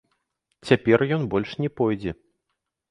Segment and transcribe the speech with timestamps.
[0.69, 2.11] Цяпер ён больш не пойдзе!